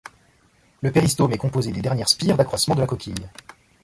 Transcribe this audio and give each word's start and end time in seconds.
Le 0.81 0.91
péristome 0.91 1.31
est 1.33 1.37
composé 1.37 1.71
des 1.71 1.83
dernières 1.83 2.09
spires 2.09 2.35
d’accroissement 2.35 2.73
de 2.73 2.81
la 2.81 2.87
coquille. 2.87 3.29